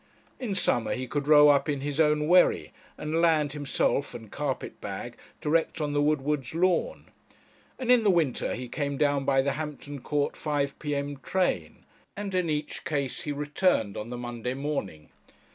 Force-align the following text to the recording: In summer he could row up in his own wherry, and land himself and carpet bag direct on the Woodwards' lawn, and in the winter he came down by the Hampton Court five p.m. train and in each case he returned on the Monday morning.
In 0.39 0.55
summer 0.55 0.95
he 0.95 1.05
could 1.05 1.27
row 1.27 1.49
up 1.49 1.69
in 1.69 1.81
his 1.81 1.99
own 1.99 2.27
wherry, 2.27 2.73
and 2.97 3.21
land 3.21 3.53
himself 3.53 4.15
and 4.15 4.31
carpet 4.31 4.81
bag 4.81 5.15
direct 5.41 5.79
on 5.79 5.93
the 5.93 6.01
Woodwards' 6.01 6.55
lawn, 6.55 7.11
and 7.77 7.91
in 7.91 8.03
the 8.03 8.09
winter 8.09 8.55
he 8.55 8.67
came 8.67 8.97
down 8.97 9.25
by 9.25 9.43
the 9.43 9.51
Hampton 9.51 10.01
Court 10.01 10.35
five 10.35 10.79
p.m. 10.79 11.17
train 11.17 11.85
and 12.17 12.33
in 12.33 12.49
each 12.49 12.83
case 12.83 13.21
he 13.21 13.31
returned 13.31 13.95
on 13.95 14.09
the 14.09 14.17
Monday 14.17 14.55
morning. 14.55 15.09